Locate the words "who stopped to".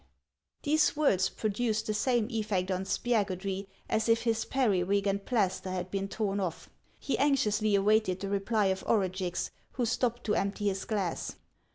9.73-10.33